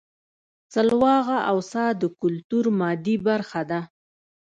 سلواغه 0.73 1.37
او 1.49 1.57
څا 1.71 1.85
د 2.01 2.03
کولتور 2.19 2.65
مادي 2.79 3.15
برخه 3.27 3.61
ده 3.69 3.79